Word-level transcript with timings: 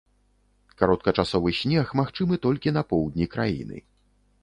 Кароткачасовы 0.81 1.53
снег 1.61 1.87
магчымы 2.01 2.35
толькі 2.49 2.77
на 2.81 2.87
поўдні 2.93 3.33
краіны. 3.37 3.77